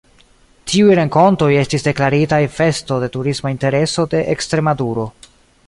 Tiuj 0.71 0.95
renkontoj 0.99 1.49
estis 1.59 1.85
deklaritaj 1.87 2.41
Festo 2.55 2.99
de 3.05 3.11
Turisma 3.17 3.53
Intereso 3.57 4.07
de 4.15 4.25
Ekstremaduro. 4.35 5.09